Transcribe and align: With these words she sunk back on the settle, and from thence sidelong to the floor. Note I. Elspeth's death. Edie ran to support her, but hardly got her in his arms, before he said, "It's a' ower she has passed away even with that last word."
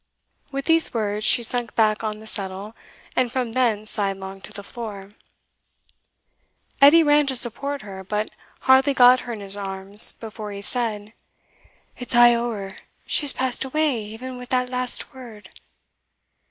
With 0.51 0.65
these 0.65 0.95
words 0.95 1.23
she 1.27 1.43
sunk 1.43 1.75
back 1.75 2.03
on 2.03 2.21
the 2.21 2.25
settle, 2.25 2.75
and 3.15 3.31
from 3.31 3.51
thence 3.51 3.91
sidelong 3.91 4.41
to 4.41 4.51
the 4.51 4.63
floor. 4.63 5.03
Note 5.03 5.03
I. 5.03 5.05
Elspeth's 5.05 5.93
death. 6.79 6.87
Edie 6.87 7.03
ran 7.03 7.27
to 7.27 7.35
support 7.35 7.81
her, 7.83 8.03
but 8.03 8.31
hardly 8.61 8.95
got 8.95 9.19
her 9.19 9.33
in 9.33 9.41
his 9.41 9.55
arms, 9.55 10.13
before 10.13 10.49
he 10.51 10.63
said, 10.63 11.13
"It's 11.99 12.15
a' 12.15 12.33
ower 12.35 12.77
she 13.05 13.25
has 13.27 13.33
passed 13.33 13.63
away 13.63 14.01
even 14.03 14.37
with 14.37 14.49
that 14.49 14.69
last 14.69 15.13
word." 15.13 15.49